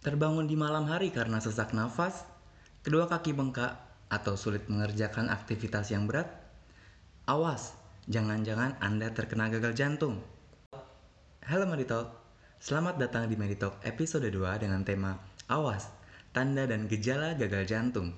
Terbangun 0.00 0.48
di 0.48 0.56
malam 0.56 0.88
hari 0.88 1.12
karena 1.12 1.44
sesak 1.44 1.76
nafas, 1.76 2.24
kedua 2.80 3.04
kaki 3.04 3.36
bengkak, 3.36 3.76
atau 4.08 4.32
sulit 4.32 4.64
mengerjakan 4.64 5.28
aktivitas 5.28 5.92
yang 5.92 6.08
berat? 6.08 6.24
Awas, 7.28 7.76
jangan-jangan 8.08 8.80
Anda 8.80 9.12
terkena 9.12 9.52
gagal 9.52 9.76
jantung. 9.76 10.24
Halo 11.44 11.68
Meditalk, 11.68 12.16
selamat 12.64 12.96
datang 12.96 13.28
di 13.28 13.36
Meditalk 13.36 13.76
episode 13.84 14.24
2 14.24 14.40
dengan 14.64 14.80
tema 14.88 15.20
Awas, 15.52 15.92
Tanda 16.32 16.64
dan 16.64 16.88
Gejala 16.88 17.36
Gagal 17.36 17.68
Jantung. 17.68 18.16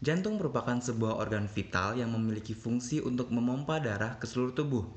Jantung 0.00 0.40
merupakan 0.40 0.80
sebuah 0.80 1.20
organ 1.20 1.44
vital 1.44 2.00
yang 2.00 2.08
memiliki 2.16 2.56
fungsi 2.56 3.04
untuk 3.04 3.28
memompa 3.28 3.84
darah 3.84 4.16
ke 4.16 4.24
seluruh 4.24 4.56
tubuh 4.56 4.88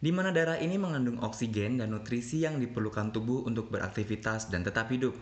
di 0.00 0.10
mana 0.10 0.32
darah 0.32 0.56
ini 0.56 0.80
mengandung 0.80 1.20
oksigen 1.20 1.76
dan 1.76 1.92
nutrisi 1.92 2.40
yang 2.40 2.56
diperlukan 2.56 3.12
tubuh 3.12 3.44
untuk 3.44 3.68
beraktivitas 3.68 4.48
dan 4.48 4.64
tetap 4.64 4.88
hidup. 4.88 5.12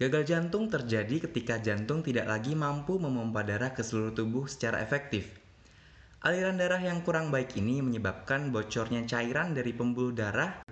Gagal 0.00 0.24
jantung 0.24 0.72
terjadi 0.72 1.28
ketika 1.28 1.60
jantung 1.60 2.00
tidak 2.00 2.32
lagi 2.32 2.56
mampu 2.56 2.96
memompa 2.96 3.44
darah 3.44 3.76
ke 3.76 3.84
seluruh 3.84 4.16
tubuh 4.16 4.48
secara 4.48 4.80
efektif. 4.80 5.36
Aliran 6.24 6.56
darah 6.56 6.80
yang 6.80 7.04
kurang 7.04 7.28
baik 7.28 7.54
ini 7.60 7.84
menyebabkan 7.84 8.48
bocornya 8.50 9.04
cairan 9.04 9.52
dari 9.52 9.76
pembuluh 9.76 10.16
darah 10.16 10.64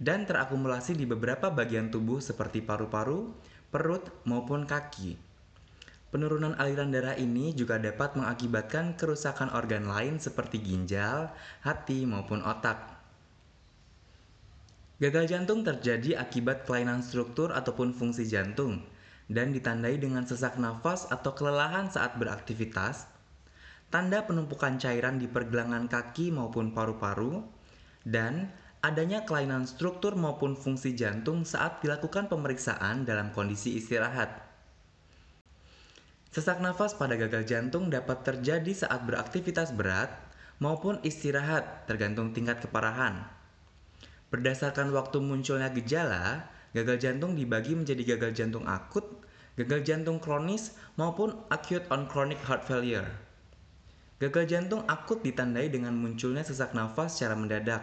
dan 0.00 0.24
terakumulasi 0.24 0.96
di 0.96 1.04
beberapa 1.04 1.52
bagian 1.52 1.92
tubuh 1.92 2.18
seperti 2.18 2.64
paru-paru, 2.64 3.34
perut, 3.68 4.08
maupun 4.24 4.64
kaki. 4.64 5.25
Penurunan 6.06 6.54
aliran 6.54 6.94
darah 6.94 7.18
ini 7.18 7.50
juga 7.50 7.82
dapat 7.82 8.14
mengakibatkan 8.14 8.94
kerusakan 8.94 9.50
organ 9.50 9.90
lain 9.90 10.22
seperti 10.22 10.62
ginjal, 10.62 11.34
hati, 11.66 12.06
maupun 12.06 12.46
otak. 12.46 12.94
Gagal 15.02 15.28
jantung 15.28 15.66
terjadi 15.66 16.16
akibat 16.16 16.64
kelainan 16.64 17.02
struktur 17.02 17.52
ataupun 17.52 17.92
fungsi 17.92 18.24
jantung 18.24 18.80
dan 19.26 19.50
ditandai 19.50 19.98
dengan 19.98 20.22
sesak 20.22 20.56
nafas 20.56 21.10
atau 21.10 21.34
kelelahan 21.34 21.90
saat 21.90 22.14
beraktivitas, 22.16 23.10
tanda 23.90 24.22
penumpukan 24.22 24.78
cairan 24.78 25.18
di 25.18 25.26
pergelangan 25.26 25.90
kaki 25.90 26.30
maupun 26.30 26.70
paru-paru, 26.70 27.42
dan 28.06 28.54
adanya 28.78 29.26
kelainan 29.26 29.66
struktur 29.66 30.14
maupun 30.14 30.54
fungsi 30.54 30.94
jantung 30.94 31.42
saat 31.42 31.82
dilakukan 31.82 32.30
pemeriksaan 32.30 33.02
dalam 33.02 33.34
kondisi 33.34 33.74
istirahat. 33.74 34.45
Sesak 36.36 36.60
nafas 36.60 36.92
pada 36.92 37.16
gagal 37.16 37.48
jantung 37.48 37.88
dapat 37.88 38.20
terjadi 38.20 38.68
saat 38.84 39.08
beraktivitas 39.08 39.72
berat 39.72 40.12
maupun 40.60 41.00
istirahat 41.00 41.88
tergantung 41.88 42.36
tingkat 42.36 42.60
keparahan. 42.60 43.24
Berdasarkan 44.28 44.92
waktu 44.92 45.16
munculnya 45.24 45.72
gejala, 45.72 46.44
gagal 46.76 47.00
jantung 47.00 47.32
dibagi 47.40 47.72
menjadi 47.72 48.20
gagal 48.20 48.36
jantung 48.36 48.68
akut, 48.68 49.08
gagal 49.56 49.80
jantung 49.80 50.20
kronis, 50.20 50.76
maupun 51.00 51.40
acute 51.48 51.88
on 51.88 52.04
chronic 52.04 52.36
heart 52.44 52.68
failure. 52.68 53.08
Gagal 54.20 54.44
jantung 54.44 54.84
akut 54.92 55.24
ditandai 55.24 55.72
dengan 55.72 55.96
munculnya 55.96 56.44
sesak 56.44 56.76
nafas 56.76 57.16
secara 57.16 57.32
mendadak, 57.32 57.80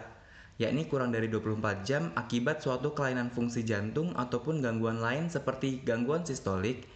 yakni 0.62 0.86
kurang 0.86 1.10
dari 1.10 1.26
24 1.26 1.82
jam 1.82 2.14
akibat 2.14 2.62
suatu 2.62 2.94
kelainan 2.94 3.34
fungsi 3.34 3.66
jantung 3.66 4.14
ataupun 4.14 4.62
gangguan 4.62 5.02
lain 5.02 5.26
seperti 5.26 5.82
gangguan 5.82 6.22
sistolik, 6.22 6.86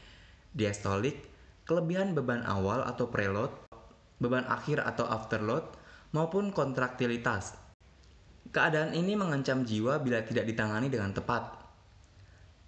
diastolik, 0.55 1.28
kelebihan 1.69 2.17
beban 2.17 2.41
awal 2.49 2.81
atau 2.89 3.13
preload, 3.13 3.53
beban 4.17 4.49
akhir 4.49 4.81
atau 4.81 5.05
afterload, 5.05 5.69
maupun 6.17 6.49
kontraktilitas. 6.49 7.53
Keadaan 8.49 8.97
ini 8.97 9.13
mengancam 9.13 9.69
jiwa 9.69 10.01
bila 10.01 10.25
tidak 10.25 10.49
ditangani 10.49 10.89
dengan 10.89 11.13
tepat. 11.13 11.61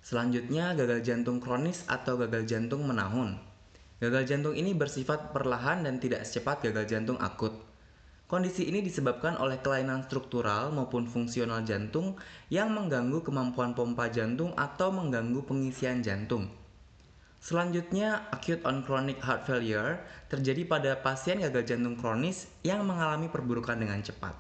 Selanjutnya, 0.05 0.77
gagal 0.77 1.01
jantung 1.01 1.41
kronis 1.41 1.89
atau 1.89 2.21
gagal 2.21 2.45
jantung 2.45 2.85
menahun. 2.85 3.41
Gagal 4.05 4.29
jantung 4.29 4.53
ini 4.53 4.77
bersifat 4.77 5.33
perlahan 5.33 5.89
dan 5.89 5.97
tidak 5.97 6.29
secepat 6.29 6.69
gagal 6.69 6.85
jantung 6.85 7.17
akut. 7.17 7.57
Kondisi 8.29 8.69
ini 8.69 8.85
disebabkan 8.85 9.41
oleh 9.41 9.59
kelainan 9.65 10.05
struktural 10.05 10.69
maupun 10.77 11.09
fungsional 11.09 11.65
jantung 11.65 12.21
yang 12.53 12.71
mengganggu 12.77 13.25
kemampuan 13.25 13.73
pompa 13.73 14.13
jantung 14.13 14.53
atau 14.61 14.93
mengganggu 14.93 15.41
pengisian 15.49 16.05
jantung. 16.05 16.60
Selanjutnya, 17.41 18.29
acute 18.29 18.61
on 18.69 18.85
chronic 18.85 19.17
heart 19.25 19.49
failure 19.49 20.05
terjadi 20.29 20.69
pada 20.69 20.91
pasien 21.01 21.41
gagal 21.41 21.73
jantung 21.73 21.97
kronis 21.97 22.53
yang 22.61 22.85
mengalami 22.85 23.33
perburukan 23.33 23.81
dengan 23.81 24.05
cepat. 24.05 24.37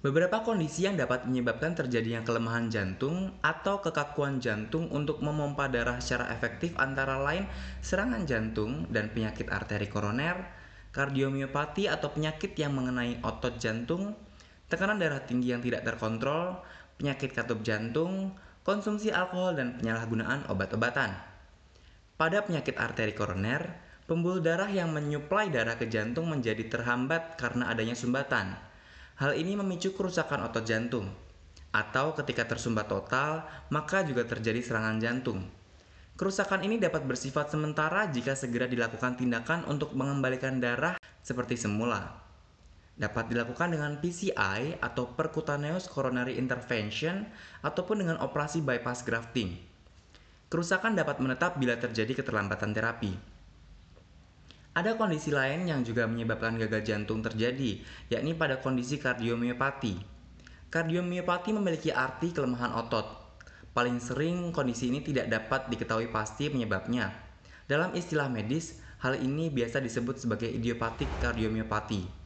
Beberapa 0.00 0.40
kondisi 0.40 0.88
yang 0.88 0.96
dapat 0.96 1.28
menyebabkan 1.28 1.76
terjadinya 1.76 2.24
kelemahan 2.24 2.72
jantung 2.72 3.36
atau 3.44 3.84
kekakuan 3.84 4.40
jantung 4.40 4.88
untuk 4.88 5.20
memompa 5.20 5.68
darah 5.68 6.00
secara 6.00 6.32
efektif 6.32 6.72
antara 6.80 7.20
lain 7.20 7.44
serangan 7.84 8.24
jantung 8.24 8.88
dan 8.88 9.12
penyakit 9.12 9.52
arteri 9.52 9.92
koroner, 9.92 10.40
kardiomiopati 10.96 11.84
atau 11.84 12.16
penyakit 12.16 12.56
yang 12.56 12.72
mengenai 12.72 13.20
otot 13.20 13.60
jantung, 13.60 14.16
tekanan 14.72 14.96
darah 14.96 15.20
tinggi 15.20 15.52
yang 15.52 15.60
tidak 15.60 15.84
terkontrol, 15.84 16.64
penyakit 16.96 17.36
katup 17.36 17.60
jantung, 17.60 18.32
konsumsi 18.60 19.08
alkohol 19.08 19.56
dan 19.56 19.76
penyalahgunaan 19.80 20.48
obat-obatan. 20.52 21.16
Pada 22.20 22.44
penyakit 22.44 22.76
arteri 22.76 23.16
koroner, 23.16 23.64
pembuluh 24.04 24.44
darah 24.44 24.68
yang 24.68 24.92
menyuplai 24.92 25.48
darah 25.48 25.80
ke 25.80 25.88
jantung 25.88 26.28
menjadi 26.28 26.68
terhambat 26.68 27.40
karena 27.40 27.72
adanya 27.72 27.96
sumbatan. 27.96 28.52
Hal 29.16 29.36
ini 29.36 29.56
memicu 29.56 29.96
kerusakan 29.96 30.44
otot 30.48 30.64
jantung. 30.68 31.08
Atau 31.72 32.12
ketika 32.18 32.44
tersumbat 32.44 32.90
total, 32.90 33.46
maka 33.72 34.04
juga 34.04 34.26
terjadi 34.26 34.60
serangan 34.60 35.00
jantung. 35.00 35.46
Kerusakan 36.20 36.66
ini 36.66 36.76
dapat 36.76 37.08
bersifat 37.08 37.48
sementara 37.48 38.04
jika 38.12 38.36
segera 38.36 38.68
dilakukan 38.68 39.16
tindakan 39.16 39.64
untuk 39.64 39.96
mengembalikan 39.96 40.60
darah 40.60 41.00
seperti 41.24 41.56
semula 41.56 42.29
dapat 43.00 43.32
dilakukan 43.32 43.72
dengan 43.72 43.96
PCI 43.96 44.76
atau 44.76 45.08
percutaneous 45.16 45.88
coronary 45.88 46.36
intervention 46.36 47.24
ataupun 47.64 48.04
dengan 48.04 48.20
operasi 48.20 48.60
bypass 48.60 49.00
grafting. 49.08 49.56
Kerusakan 50.52 51.00
dapat 51.00 51.16
menetap 51.24 51.56
bila 51.56 51.80
terjadi 51.80 52.20
keterlambatan 52.20 52.76
terapi. 52.76 53.16
Ada 54.76 55.00
kondisi 55.00 55.32
lain 55.32 55.66
yang 55.66 55.80
juga 55.80 56.04
menyebabkan 56.04 56.60
gagal 56.60 56.84
jantung 56.84 57.24
terjadi, 57.24 57.80
yakni 58.12 58.36
pada 58.36 58.60
kondisi 58.60 59.00
kardiomiopati. 59.00 59.96
Kardiomiopati 60.68 61.50
memiliki 61.56 61.90
arti 61.90 62.30
kelemahan 62.30 62.76
otot. 62.76 63.32
Paling 63.72 63.98
sering 63.98 64.52
kondisi 64.52 64.92
ini 64.92 65.00
tidak 65.00 65.32
dapat 65.32 65.72
diketahui 65.72 66.12
pasti 66.12 66.52
penyebabnya. 66.52 67.10
Dalam 67.66 67.96
istilah 67.96 68.28
medis, 68.30 68.78
hal 69.00 69.18
ini 69.18 69.48
biasa 69.48 69.80
disebut 69.80 70.20
sebagai 70.22 70.50
idiopatik 70.50 71.08
kardiomiopati. 71.22 72.19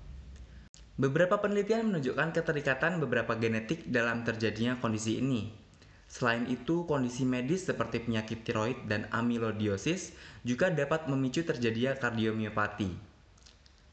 Beberapa 0.94 1.42
penelitian 1.42 1.90
menunjukkan 1.90 2.38
keterikatan 2.38 3.02
beberapa 3.02 3.34
genetik 3.34 3.82
dalam 3.90 4.22
terjadinya 4.22 4.78
kondisi 4.78 5.18
ini. 5.18 5.50
Selain 6.06 6.46
itu, 6.46 6.86
kondisi 6.86 7.26
medis 7.26 7.66
seperti 7.66 7.98
penyakit 8.06 8.46
tiroid 8.46 8.86
dan 8.86 9.10
amilodiosis 9.10 10.14
juga 10.46 10.70
dapat 10.70 11.10
memicu 11.10 11.42
terjadinya 11.42 11.98
kardiomiopati. 11.98 12.94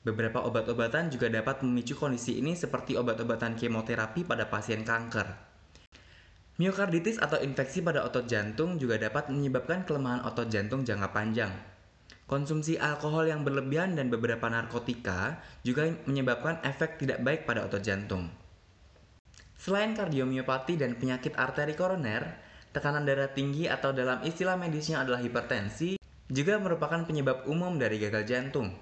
Beberapa 0.05 0.45
obat-obatan 0.45 1.09
juga 1.09 1.33
dapat 1.33 1.65
memicu 1.65 1.97
kondisi 1.97 2.37
ini 2.37 2.53
seperti 2.53 2.93
obat-obatan 2.93 3.57
kemoterapi 3.57 4.21
pada 4.21 4.45
pasien 4.45 4.85
kanker. 4.85 5.25
Miokarditis 6.61 7.17
atau 7.17 7.41
infeksi 7.41 7.81
pada 7.81 8.05
otot 8.05 8.29
jantung 8.29 8.77
juga 8.77 9.01
dapat 9.01 9.33
menyebabkan 9.33 9.89
kelemahan 9.89 10.21
otot 10.21 10.45
jantung 10.45 10.85
jangka 10.85 11.09
panjang. 11.09 11.49
Konsumsi 12.31 12.79
alkohol 12.79 13.27
yang 13.27 13.43
berlebihan 13.43 13.91
dan 13.99 14.07
beberapa 14.07 14.47
narkotika 14.47 15.43
juga 15.67 15.91
menyebabkan 16.07 16.63
efek 16.63 16.95
tidak 16.95 17.19
baik 17.19 17.43
pada 17.43 17.67
otot 17.67 17.83
jantung. 17.83 18.31
Selain 19.59 19.91
kardiomiopati 19.91 20.79
dan 20.79 20.95
penyakit 20.95 21.35
arteri 21.35 21.75
koroner, 21.75 22.23
tekanan 22.71 23.03
darah 23.03 23.35
tinggi 23.35 23.67
atau 23.67 23.91
dalam 23.91 24.23
istilah 24.23 24.55
medisnya 24.55 25.03
adalah 25.03 25.19
hipertensi 25.19 25.99
juga 26.31 26.55
merupakan 26.55 27.03
penyebab 27.03 27.51
umum 27.51 27.75
dari 27.75 27.99
gagal 27.99 28.23
jantung. 28.23 28.79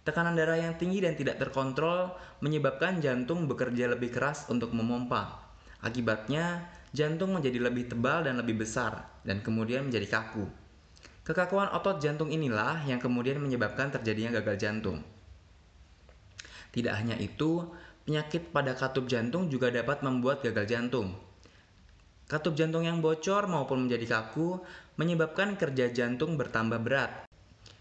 Tekanan 0.00 0.32
darah 0.32 0.56
yang 0.56 0.80
tinggi 0.80 1.04
dan 1.04 1.20
tidak 1.20 1.36
terkontrol 1.36 2.16
menyebabkan 2.40 3.04
jantung 3.04 3.44
bekerja 3.44 3.92
lebih 3.92 4.08
keras 4.08 4.48
untuk 4.48 4.72
memompa. 4.72 5.44
Akibatnya, 5.84 6.64
jantung 6.96 7.36
menjadi 7.36 7.60
lebih 7.60 7.92
tebal 7.92 8.24
dan 8.24 8.40
lebih 8.40 8.64
besar, 8.64 9.20
dan 9.20 9.44
kemudian 9.44 9.84
menjadi 9.84 10.08
kaku. 10.08 10.65
Kekakuan 11.26 11.74
otot 11.74 11.98
jantung 11.98 12.30
inilah 12.30 12.86
yang 12.86 13.02
kemudian 13.02 13.42
menyebabkan 13.42 13.90
terjadinya 13.90 14.38
gagal 14.38 14.62
jantung. 14.62 15.02
Tidak 16.70 16.94
hanya 16.94 17.18
itu, 17.18 17.66
penyakit 18.06 18.54
pada 18.54 18.78
katup 18.78 19.10
jantung 19.10 19.50
juga 19.50 19.74
dapat 19.74 20.06
membuat 20.06 20.46
gagal 20.46 20.70
jantung. 20.70 21.18
Katup 22.30 22.54
jantung 22.54 22.86
yang 22.86 23.02
bocor 23.02 23.50
maupun 23.50 23.90
menjadi 23.90 24.22
kaku 24.22 24.62
menyebabkan 24.94 25.58
kerja 25.58 25.90
jantung 25.90 26.38
bertambah 26.38 26.78
berat. 26.78 27.26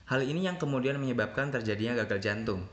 Hal 0.09 0.25
ini 0.25 0.50
yang 0.50 0.57
kemudian 0.57 0.97
menyebabkan 0.97 1.53
terjadinya 1.53 2.01
gagal 2.01 2.25
jantung. 2.25 2.65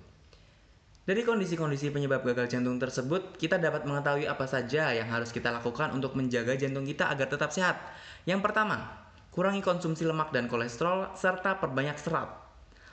Dari 1.04 1.20
kondisi-kondisi 1.20 1.92
penyebab 1.92 2.24
gagal 2.24 2.48
jantung 2.48 2.80
tersebut, 2.80 3.36
kita 3.36 3.60
dapat 3.60 3.84
mengetahui 3.84 4.24
apa 4.24 4.48
saja 4.48 4.94
yang 4.94 5.10
harus 5.12 5.34
kita 5.34 5.52
lakukan 5.52 5.92
untuk 5.92 6.16
menjaga 6.16 6.56
jantung 6.56 6.88
kita 6.88 7.12
agar 7.12 7.28
tetap 7.28 7.52
sehat. 7.52 7.76
Yang 8.24 8.40
pertama, 8.46 9.01
kurangi 9.32 9.64
konsumsi 9.64 10.04
lemak 10.04 10.30
dan 10.30 10.46
kolesterol, 10.46 11.16
serta 11.16 11.56
perbanyak 11.58 11.96
serat. 11.96 12.28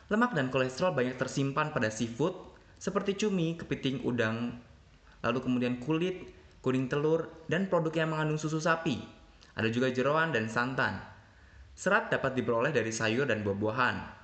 Lemak 0.09 0.33
dan 0.33 0.47
kolesterol 0.49 0.95
banyak 0.95 1.19
tersimpan 1.19 1.75
pada 1.75 1.91
seafood, 1.91 2.33
seperti 2.79 3.19
cumi, 3.19 3.59
kepiting, 3.59 4.01
udang, 4.07 4.55
lalu 5.21 5.39
kemudian 5.43 5.77
kulit, 5.83 6.31
kuning 6.63 6.87
telur, 6.87 7.27
dan 7.51 7.67
produk 7.67 7.93
yang 7.93 8.15
mengandung 8.15 8.39
susu 8.39 8.57
sapi. 8.57 9.03
Ada 9.53 9.67
juga 9.67 9.91
jeroan 9.91 10.31
dan 10.31 10.47
santan. 10.47 10.97
Serat 11.75 12.07
dapat 12.07 12.33
diperoleh 12.39 12.71
dari 12.71 12.89
sayur 12.89 13.27
dan 13.27 13.43
buah-buahan, 13.43 14.19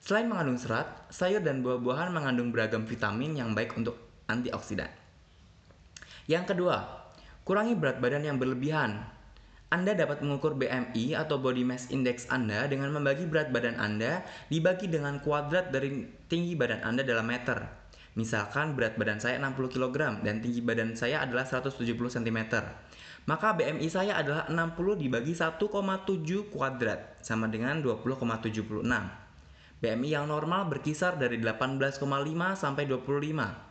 Selain 0.00 0.24
mengandung 0.24 0.56
serat, 0.56 0.88
sayur 1.12 1.44
dan 1.44 1.60
buah-buahan 1.60 2.08
mengandung 2.08 2.48
beragam 2.48 2.88
vitamin 2.88 3.36
yang 3.36 3.52
baik 3.52 3.76
untuk 3.76 4.00
antioksidan. 4.32 4.88
Yang 6.24 6.56
kedua, 6.56 7.04
kurangi 7.44 7.76
berat 7.76 8.00
badan 8.00 8.24
yang 8.24 8.40
berlebihan. 8.40 9.04
Anda 9.70 9.94
dapat 9.94 10.18
mengukur 10.26 10.58
BMI 10.58 11.14
atau 11.14 11.38
Body 11.38 11.62
Mass 11.62 11.94
Index 11.94 12.26
Anda 12.26 12.66
dengan 12.66 12.90
membagi 12.90 13.22
berat 13.22 13.54
badan 13.54 13.78
Anda 13.78 14.26
dibagi 14.50 14.90
dengan 14.90 15.22
kuadrat 15.22 15.70
dari 15.70 16.10
tinggi 16.26 16.58
badan 16.58 16.82
Anda 16.82 17.06
dalam 17.06 17.30
meter. 17.30 17.70
Misalkan 18.18 18.74
berat 18.74 18.98
badan 18.98 19.22
saya 19.22 19.38
60 19.38 19.70
kg 19.70 20.26
dan 20.26 20.42
tinggi 20.42 20.58
badan 20.58 20.98
saya 20.98 21.22
adalah 21.22 21.46
170 21.46 21.86
cm. 21.86 22.38
Maka 23.30 23.54
BMI 23.54 23.86
saya 23.86 24.18
adalah 24.18 24.50
60 24.50 25.06
dibagi 25.06 25.38
1,7 25.38 25.62
kuadrat 26.50 27.22
sama 27.22 27.46
dengan 27.46 27.78
20,76. 27.78 28.82
BMI 29.78 30.08
yang 30.10 30.26
normal 30.26 30.66
berkisar 30.66 31.14
dari 31.14 31.38
18,5 31.38 32.02
sampai 32.58 32.90
25. 32.90 33.69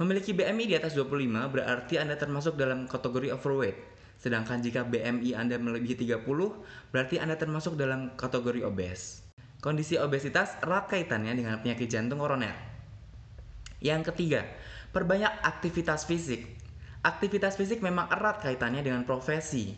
Memiliki 0.00 0.32
BMI 0.32 0.64
di 0.72 0.74
atas 0.78 0.96
25 0.96 1.52
berarti 1.52 2.00
Anda 2.00 2.16
termasuk 2.16 2.56
dalam 2.56 2.88
kategori 2.88 3.36
overweight. 3.36 3.76
Sedangkan 4.16 4.64
jika 4.64 4.86
BMI 4.88 5.36
Anda 5.36 5.60
melebihi 5.60 6.08
30, 6.08 6.24
berarti 6.94 7.20
Anda 7.20 7.36
termasuk 7.36 7.76
dalam 7.76 8.16
kategori 8.16 8.64
obes. 8.64 9.20
Kondisi 9.60 10.00
obesitas 10.00 10.56
erat 10.64 10.88
kaitannya 10.88 11.36
dengan 11.36 11.60
penyakit 11.60 11.92
jantung 11.92 12.24
koroner. 12.24 12.56
Yang 13.82 14.14
ketiga, 14.14 14.48
perbanyak 14.94 15.30
aktivitas 15.44 16.08
fisik. 16.08 16.46
Aktivitas 17.02 17.58
fisik 17.58 17.82
memang 17.82 18.08
erat 18.08 18.40
kaitannya 18.40 18.80
dengan 18.80 19.02
profesi. 19.04 19.74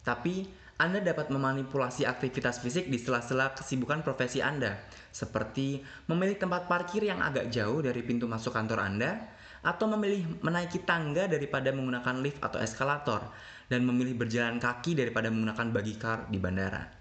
Tapi 0.00 0.60
anda 0.80 0.96
dapat 1.04 1.28
memanipulasi 1.28 2.08
aktivitas 2.08 2.64
fisik 2.64 2.88
di 2.88 2.96
sela-sela 2.96 3.52
kesibukan 3.52 4.00
profesi 4.00 4.40
Anda, 4.40 4.80
seperti 5.12 5.84
memilih 6.08 6.40
tempat 6.40 6.72
parkir 6.72 7.04
yang 7.04 7.20
agak 7.20 7.52
jauh 7.52 7.84
dari 7.84 8.00
pintu 8.00 8.24
masuk 8.24 8.56
kantor 8.56 8.88
Anda, 8.88 9.20
atau 9.60 9.86
memilih 9.92 10.24
menaiki 10.40 10.84
tangga 10.84 11.28
daripada 11.28 11.72
menggunakan 11.72 12.20
lift 12.20 12.40
atau 12.40 12.60
eskalator, 12.60 13.28
dan 13.70 13.86
memilih 13.86 14.18
berjalan 14.18 14.58
kaki 14.58 14.98
daripada 14.98 15.30
menggunakan 15.30 15.68
bagi 15.70 15.94
car 15.96 16.26
di 16.26 16.36
bandara. 16.42 17.00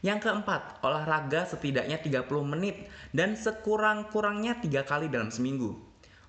Yang 0.00 0.28
keempat, 0.28 0.80
olahraga 0.80 1.44
setidaknya 1.44 2.00
30 2.00 2.24
menit 2.44 2.88
dan 3.12 3.36
sekurang-kurangnya 3.36 4.56
tiga 4.64 4.80
kali 4.80 5.12
dalam 5.12 5.28
seminggu. 5.28 5.76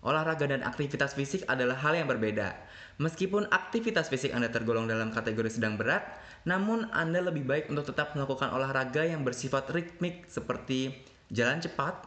Olahraga 0.03 0.50
dan 0.50 0.65
aktivitas 0.65 1.15
fisik 1.15 1.48
adalah 1.48 1.77
hal 1.80 1.95
yang 1.95 2.09
berbeda. 2.09 2.57
Meskipun 3.00 3.47
aktivitas 3.47 4.12
fisik 4.12 4.36
Anda 4.36 4.51
tergolong 4.51 4.89
dalam 4.89 5.13
kategori 5.13 5.62
sedang 5.62 5.80
berat, 5.80 6.04
namun 6.44 6.89
Anda 6.92 7.21
lebih 7.21 7.47
baik 7.47 7.71
untuk 7.71 7.94
tetap 7.94 8.12
melakukan 8.18 8.51
olahraga 8.51 9.07
yang 9.07 9.24
bersifat 9.24 9.69
ritmik 9.71 10.27
seperti 10.27 11.06
jalan 11.31 11.63
cepat, 11.63 12.01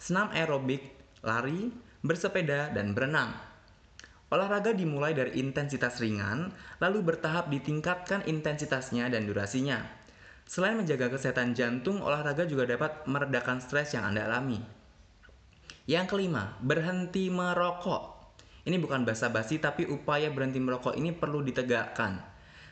senam 0.00 0.32
aerobik, 0.32 0.94
lari, 1.20 1.68
bersepeda, 2.00 2.72
dan 2.72 2.92
berenang. 2.96 3.32
Olahraga 4.30 4.70
dimulai 4.70 5.10
dari 5.10 5.42
intensitas 5.42 5.98
ringan, 5.98 6.54
lalu 6.78 7.02
bertahap 7.02 7.50
ditingkatkan 7.50 8.22
intensitasnya 8.30 9.10
dan 9.10 9.26
durasinya. 9.26 9.82
Selain 10.46 10.78
menjaga 10.78 11.10
kesehatan 11.10 11.54
jantung, 11.54 11.98
olahraga 12.02 12.46
juga 12.46 12.66
dapat 12.66 13.06
meredakan 13.10 13.58
stres 13.58 13.94
yang 13.94 14.06
Anda 14.06 14.30
alami. 14.30 14.62
Yang 15.90 16.14
kelima, 16.14 16.54
berhenti 16.62 17.26
merokok. 17.26 18.34
Ini 18.62 18.78
bukan 18.78 19.02
basa-basi 19.02 19.58
tapi 19.58 19.90
upaya 19.90 20.30
berhenti 20.30 20.62
merokok 20.62 20.94
ini 20.94 21.10
perlu 21.10 21.42
ditegakkan. 21.42 22.22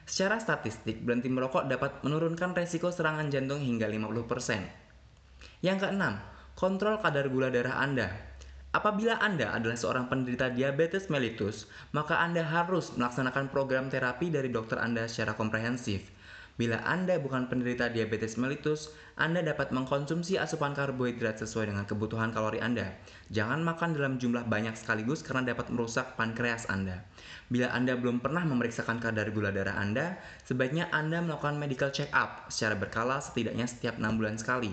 Secara 0.06 0.38
statistik, 0.38 1.02
berhenti 1.02 1.26
merokok 1.26 1.66
dapat 1.66 2.06
menurunkan 2.06 2.54
resiko 2.54 2.94
serangan 2.94 3.28
jantung 3.34 3.58
hingga 3.58 3.90
50%. 3.90 5.66
Yang 5.66 5.78
keenam, 5.82 6.22
kontrol 6.54 7.02
kadar 7.02 7.26
gula 7.26 7.50
darah 7.50 7.82
Anda. 7.82 8.37
Apabila 8.78 9.18
Anda 9.18 9.50
adalah 9.50 9.74
seorang 9.74 10.06
penderita 10.06 10.54
diabetes 10.54 11.10
mellitus, 11.10 11.66
maka 11.90 12.22
Anda 12.22 12.46
harus 12.46 12.94
melaksanakan 12.94 13.50
program 13.50 13.90
terapi 13.90 14.30
dari 14.30 14.54
dokter 14.54 14.78
Anda 14.78 15.10
secara 15.10 15.34
komprehensif. 15.34 16.06
Bila 16.54 16.78
Anda 16.86 17.18
bukan 17.18 17.50
penderita 17.50 17.90
diabetes 17.90 18.38
mellitus, 18.38 18.94
Anda 19.18 19.42
dapat 19.42 19.74
mengkonsumsi 19.74 20.38
asupan 20.38 20.78
karbohidrat 20.78 21.42
sesuai 21.42 21.74
dengan 21.74 21.90
kebutuhan 21.90 22.30
kalori 22.30 22.62
Anda. 22.62 22.94
Jangan 23.34 23.66
makan 23.66 23.98
dalam 23.98 24.14
jumlah 24.22 24.46
banyak 24.46 24.78
sekaligus 24.78 25.26
karena 25.26 25.50
dapat 25.50 25.74
merusak 25.74 26.14
pankreas 26.14 26.70
Anda. 26.70 27.02
Bila 27.50 27.74
Anda 27.74 27.98
belum 27.98 28.22
pernah 28.22 28.46
memeriksakan 28.46 29.02
kadar 29.02 29.34
gula 29.34 29.50
darah 29.50 29.74
Anda, 29.74 30.22
sebaiknya 30.46 30.86
Anda 30.94 31.18
melakukan 31.18 31.58
medical 31.58 31.90
check 31.90 32.14
up 32.14 32.46
secara 32.46 32.78
berkala 32.78 33.18
setidaknya 33.18 33.66
setiap 33.66 33.98
6 33.98 34.06
bulan 34.14 34.38
sekali. 34.38 34.70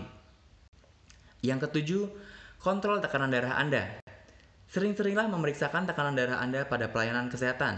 Yang 1.42 1.70
ketujuh, 1.70 2.04
kontrol 2.66 2.98
tekanan 2.98 3.30
darah 3.30 3.62
Anda. 3.62 4.02
Sering-seringlah 4.74 5.30
memeriksakan 5.30 5.86
tekanan 5.86 6.18
darah 6.18 6.42
Anda 6.42 6.66
pada 6.66 6.90
pelayanan 6.90 7.30
kesehatan. 7.30 7.78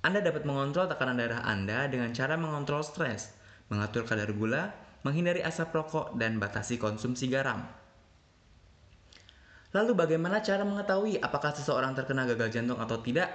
Anda 0.00 0.24
dapat 0.24 0.48
mengontrol 0.48 0.88
tekanan 0.88 1.20
darah 1.20 1.44
Anda 1.44 1.84
dengan 1.84 2.08
cara 2.16 2.40
mengontrol 2.40 2.80
stres, 2.80 3.36
mengatur 3.68 4.08
kadar 4.08 4.32
gula, 4.32 4.72
menghindari 5.04 5.44
asap 5.44 5.76
rokok, 5.76 6.16
dan 6.16 6.40
batasi 6.40 6.80
konsumsi 6.80 7.28
garam. 7.28 7.68
Lalu 9.76 9.92
bagaimana 9.92 10.40
cara 10.40 10.64
mengetahui 10.64 11.20
apakah 11.20 11.52
seseorang 11.52 11.92
terkena 11.92 12.24
gagal 12.24 12.56
jantung 12.56 12.80
atau 12.80 12.96
tidak? 13.04 13.28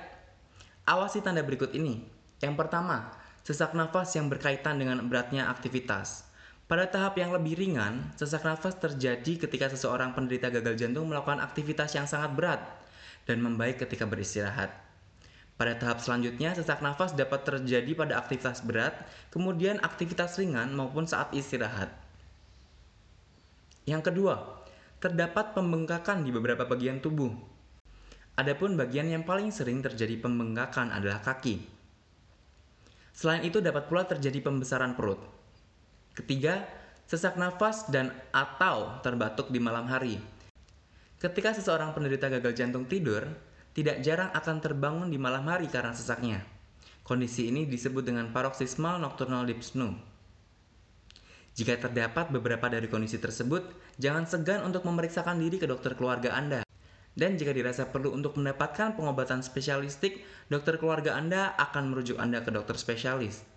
Awasi 0.90 1.22
tanda 1.22 1.46
berikut 1.46 1.70
ini. 1.78 2.02
Yang 2.42 2.58
pertama, 2.58 3.14
sesak 3.46 3.78
nafas 3.78 4.18
yang 4.18 4.26
berkaitan 4.26 4.82
dengan 4.82 5.06
beratnya 5.06 5.54
aktivitas. 5.54 6.31
Pada 6.72 6.88
tahap 6.88 7.20
yang 7.20 7.36
lebih 7.36 7.60
ringan, 7.60 8.16
sesak 8.16 8.48
nafas 8.48 8.80
terjadi 8.80 9.44
ketika 9.44 9.68
seseorang 9.68 10.16
penderita 10.16 10.48
gagal 10.48 10.80
jantung 10.80 11.04
melakukan 11.04 11.44
aktivitas 11.44 11.92
yang 12.00 12.08
sangat 12.08 12.32
berat 12.32 12.64
dan 13.28 13.44
membaik 13.44 13.84
ketika 13.84 14.08
beristirahat. 14.08 14.72
Pada 15.60 15.76
tahap 15.76 16.00
selanjutnya, 16.00 16.56
sesak 16.56 16.80
nafas 16.80 17.12
dapat 17.12 17.44
terjadi 17.44 17.92
pada 17.92 18.24
aktivitas 18.24 18.64
berat, 18.64 18.96
kemudian 19.36 19.84
aktivitas 19.84 20.40
ringan 20.40 20.72
maupun 20.72 21.04
saat 21.04 21.36
istirahat. 21.36 21.92
Yang 23.84 24.08
kedua, 24.08 24.64
terdapat 25.04 25.52
pembengkakan 25.52 26.24
di 26.24 26.32
beberapa 26.32 26.64
bagian 26.64 27.04
tubuh. 27.04 27.36
Adapun 28.40 28.80
bagian 28.80 29.12
yang 29.12 29.28
paling 29.28 29.52
sering 29.52 29.84
terjadi 29.84 30.24
pembengkakan 30.24 30.96
adalah 30.96 31.20
kaki. 31.20 31.68
Selain 33.12 33.44
itu 33.44 33.60
dapat 33.60 33.92
pula 33.92 34.08
terjadi 34.08 34.40
pembesaran 34.40 34.96
perut. 34.96 35.41
Ketiga, 36.12 36.68
sesak 37.08 37.40
nafas 37.40 37.88
dan 37.88 38.12
atau 38.36 39.00
terbatuk 39.00 39.48
di 39.48 39.64
malam 39.64 39.88
hari. 39.88 40.20
Ketika 41.22 41.56
seseorang 41.56 41.96
penderita 41.96 42.28
gagal 42.28 42.52
jantung 42.52 42.84
tidur, 42.84 43.24
tidak 43.72 44.04
jarang 44.04 44.28
akan 44.36 44.58
terbangun 44.60 45.08
di 45.08 45.16
malam 45.16 45.48
hari 45.48 45.72
karena 45.72 45.96
sesaknya. 45.96 46.44
Kondisi 47.08 47.48
ini 47.48 47.64
disebut 47.64 48.04
dengan 48.04 48.28
paroxysmal 48.36 49.00
nocturnal 49.00 49.48
dyspnea. 49.48 49.96
Jika 51.52 51.80
terdapat 51.80 52.32
beberapa 52.32 52.72
dari 52.72 52.88
kondisi 52.88 53.20
tersebut, 53.20 53.96
jangan 54.00 54.24
segan 54.24 54.64
untuk 54.64 54.88
memeriksakan 54.88 55.36
diri 55.40 55.60
ke 55.60 55.68
dokter 55.68 56.00
keluarga 56.00 56.32
Anda. 56.32 56.64
Dan 57.12 57.36
jika 57.36 57.52
dirasa 57.52 57.92
perlu 57.92 58.16
untuk 58.16 58.40
mendapatkan 58.40 58.96
pengobatan 58.96 59.44
spesialistik, 59.44 60.24
dokter 60.48 60.80
keluarga 60.80 61.20
Anda 61.20 61.52
akan 61.60 61.92
merujuk 61.92 62.20
Anda 62.24 62.40
ke 62.40 62.56
dokter 62.56 62.80
spesialis. 62.80 63.51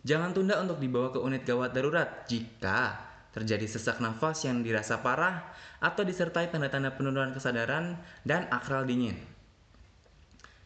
Jangan 0.00 0.32
tunda 0.32 0.56
untuk 0.60 0.80
dibawa 0.80 1.12
ke 1.12 1.20
unit 1.20 1.44
gawat 1.44 1.76
darurat 1.76 2.24
jika 2.24 2.96
terjadi 3.30 3.68
sesak 3.68 4.00
nafas 4.02 4.42
yang 4.48 4.64
dirasa 4.64 5.04
parah 5.04 5.52
atau 5.78 6.02
disertai 6.02 6.50
tanda-tanda 6.50 6.96
penurunan 6.96 7.30
kesadaran 7.36 8.00
dan 8.26 8.48
akral 8.50 8.88
dingin. 8.88 9.14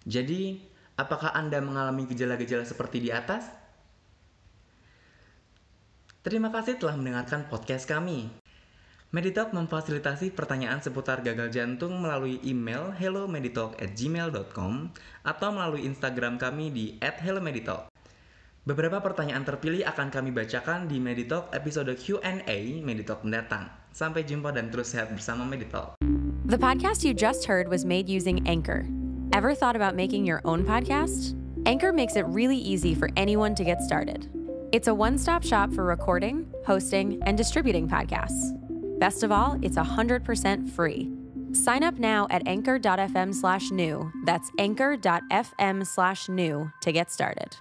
Jadi, 0.05 0.61
apakah 0.95 1.33
Anda 1.33 1.59
mengalami 1.64 2.07
gejala-gejala 2.09 2.64
seperti 2.64 3.00
di 3.05 3.11
atas? 3.11 3.49
Terima 6.25 6.49
kasih 6.49 6.81
telah 6.81 6.97
mendengarkan 6.97 7.49
podcast 7.53 7.85
kami. 7.85 8.33
Meditalk 9.14 9.55
memfasilitasi 9.55 10.35
pertanyaan 10.35 10.83
seputar 10.83 11.23
gagal 11.23 11.55
jantung 11.55 12.03
melalui 12.03 12.43
email 12.43 12.91
hellomeditalk@gmail.com 12.97 14.73
atau 15.23 15.49
melalui 15.55 15.87
Instagram 15.87 16.35
kami 16.35 16.75
di 16.75 16.99
@hellomeditalk. 16.99 17.93
Beberapa 18.64 18.97
pertanyaan 18.97 19.44
terpilih 19.44 19.85
akan 19.85 20.09
kami 20.09 20.33
bacakan 20.33 20.88
di 20.88 20.97
Meditalk 20.97 21.52
episode 21.52 21.92
Q&A 22.00 22.80
Meditalk 22.80 23.21
mendatang. 23.21 23.68
Sampai 23.92 24.25
jumpa 24.25 24.56
dan 24.56 24.73
terus 24.73 24.97
sehat 24.97 25.12
bersama 25.12 25.44
Meditalk. 25.44 26.00
The 26.49 26.56
podcast 26.56 27.04
you 27.04 27.12
just 27.12 27.44
heard 27.44 27.68
was 27.68 27.85
made 27.85 28.09
using 28.09 28.40
Anchor. 28.49 28.88
Ever 29.37 29.52
thought 29.52 29.76
about 29.76 29.92
making 29.92 30.25
your 30.25 30.40
own 30.49 30.64
podcast? 30.64 31.37
Anchor 31.68 31.92
makes 31.92 32.16
it 32.16 32.25
really 32.25 32.56
easy 32.56 32.97
for 32.97 33.12
anyone 33.21 33.52
to 33.52 33.68
get 33.68 33.85
started. 33.85 34.33
It's 34.73 34.88
a 34.88 34.97
one 34.97 35.21
stop 35.21 35.44
shop 35.44 35.68
for 35.76 35.85
recording, 35.85 36.49
hosting, 36.64 37.21
and 37.28 37.37
distributing 37.37 37.85
podcasts. 37.85 38.56
Best 38.97 39.21
of 39.21 39.28
all, 39.28 39.61
it's 39.61 39.76
100% 39.76 40.25
free. 40.73 41.12
Sign 41.52 41.85
up 41.85 42.00
now 42.00 42.25
at 42.33 42.40
anchor.fm 42.49 43.37
slash 43.37 43.68
new. 43.68 44.09
That's 44.25 44.49
anchor.fm 44.56 45.85
slash 45.85 46.33
new 46.33 46.73
to 46.80 46.90
get 46.97 47.12
started. 47.12 47.61